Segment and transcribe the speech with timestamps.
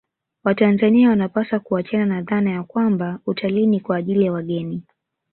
[0.43, 4.83] Watanzania wanapaswa kuachana na dhana ya kwamba utalii ni kwa ajili ya wageni